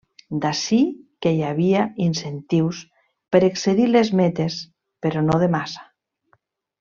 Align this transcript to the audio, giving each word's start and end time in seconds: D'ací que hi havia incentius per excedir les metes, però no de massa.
D'ací 0.43 0.77
que 1.25 1.33
hi 1.35 1.41
havia 1.49 1.83
incentius 2.07 2.79
per 3.35 3.41
excedir 3.51 3.85
les 3.97 4.11
metes, 4.23 4.57
però 5.07 5.23
no 5.31 5.37
de 5.45 5.51
massa. 5.59 5.85